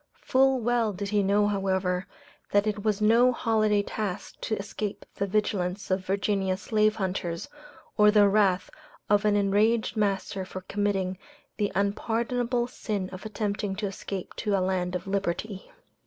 [0.23, 2.07] Full well did he know, however,
[2.49, 7.47] that it was no holiday task to escape the vigilance of Virginia slave hunters,
[7.97, 8.71] or the wrath
[9.11, 11.19] of an enraged master for committing
[11.57, 15.71] the unpardonable sin of attempting to escape to a land of liberty.